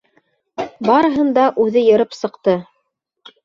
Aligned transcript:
Барыһын 0.87 1.29
да 1.37 1.45
үҙе 1.67 1.85
йырып 1.91 2.19
сыҡты. 2.23 2.59